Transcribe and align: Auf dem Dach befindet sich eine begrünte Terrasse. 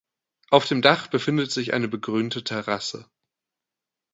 Auf 0.49 0.65
dem 0.67 0.81
Dach 0.81 1.09
befindet 1.11 1.51
sich 1.51 1.73
eine 1.75 1.87
begrünte 1.87 2.43
Terrasse. 2.43 3.07